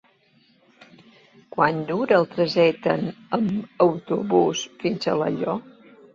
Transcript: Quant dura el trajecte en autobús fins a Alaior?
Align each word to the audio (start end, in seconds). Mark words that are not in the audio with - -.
Quant 1.55 1.81
dura 1.89 2.15
el 2.21 2.25
trajecte 2.31 2.97
en 3.39 3.53
autobús 3.87 4.67
fins 4.83 5.07
a 5.13 5.17
Alaior? 5.21 5.63